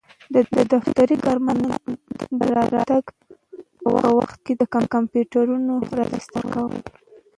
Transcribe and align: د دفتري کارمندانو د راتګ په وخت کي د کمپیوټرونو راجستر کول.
د 0.33 0.35
دفتري 0.73 1.15
کارمندانو 1.25 1.93
د 2.39 2.41
راتګ 2.57 3.03
په 3.81 3.89
وخت 4.17 4.37
کي 4.45 4.53
د 4.57 4.61
کمپیوټرونو 4.93 5.73
راجستر 5.99 6.43
کول. 6.53 6.81